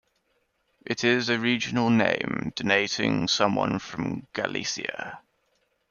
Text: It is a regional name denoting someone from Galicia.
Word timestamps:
It 0.83 1.03
is 1.03 1.29
a 1.29 1.37
regional 1.37 1.91
name 1.91 2.53
denoting 2.55 3.27
someone 3.27 3.77
from 3.77 4.25
Galicia. 4.33 5.21